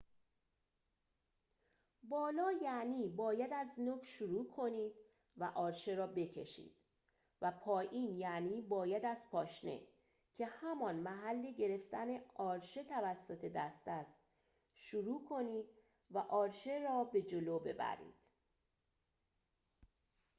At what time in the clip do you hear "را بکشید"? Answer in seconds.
5.93-6.75